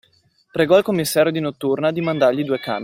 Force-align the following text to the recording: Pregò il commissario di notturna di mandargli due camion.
Pregò 0.51 0.77
il 0.79 0.83
commissario 0.83 1.31
di 1.31 1.39
notturna 1.39 1.91
di 1.91 2.01
mandargli 2.01 2.43
due 2.43 2.57
camion. 2.57 2.79